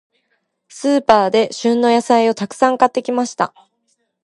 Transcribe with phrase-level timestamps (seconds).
[0.67, 3.53] スーパーで、旬の野菜をたくさん買ってきました。